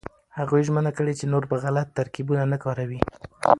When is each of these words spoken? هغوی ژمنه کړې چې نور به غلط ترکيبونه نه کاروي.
هغوی 0.37 0.61
ژمنه 0.67 0.91
کړې 0.97 1.13
چې 1.19 1.25
نور 1.33 1.43
به 1.49 1.57
غلط 1.65 1.87
ترکيبونه 1.99 2.43
نه 2.51 2.57
کاروي. 2.63 2.99